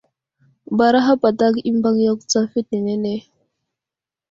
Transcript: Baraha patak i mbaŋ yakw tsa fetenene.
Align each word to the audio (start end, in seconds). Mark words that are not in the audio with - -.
Baraha 0.77 1.13
patak 1.21 1.55
i 1.69 1.71
mbaŋ 1.77 1.95
yakw 2.05 2.21
tsa 2.29 2.41
fetenene. 2.51 3.13